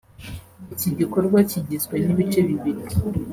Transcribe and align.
Iki 0.73 0.89
gikorwa 0.99 1.37
kigizwe 1.49 1.95
n’ibice 2.05 2.39
bibiri 2.47 2.81